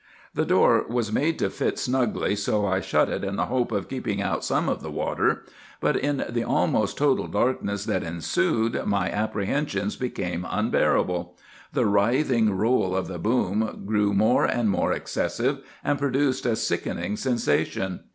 "The 0.33 0.45
door 0.45 0.83
was 0.89 1.11
made 1.11 1.37
to 1.37 1.49
fit 1.51 1.77
snugly, 1.77 2.35
so 2.35 2.65
I 2.65 2.79
shut 2.81 3.07
it 3.07 3.23
in 3.23 3.35
the 3.35 3.45
hope 3.45 3.71
of 3.71 3.87
keeping 3.87 4.19
out 4.19 4.43
some 4.43 4.67
of 4.67 4.81
the 4.81 4.89
water; 4.89 5.43
but 5.79 5.95
in 5.95 6.25
the 6.27 6.43
almost 6.43 6.97
total 6.97 7.27
darkness 7.27 7.85
that 7.85 8.01
ensued 8.01 8.81
my 8.87 9.11
apprehensions 9.11 9.95
became 9.95 10.43
unbearable. 10.49 11.37
The 11.73 11.85
writhing 11.85 12.57
roll 12.57 12.95
of 12.95 13.07
the 13.07 13.19
boom 13.19 13.83
grew 13.85 14.11
more 14.11 14.45
and 14.45 14.71
more 14.71 14.91
excessive, 14.91 15.59
and 15.83 15.99
produced 15.99 16.47
a 16.47 16.55
sickening 16.55 17.15
sensation. 17.15 17.99